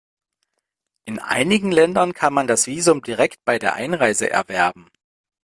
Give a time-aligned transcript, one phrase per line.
[1.05, 4.89] In einigen Ländern kann man das Visum direkt bei der Einreise erwerben.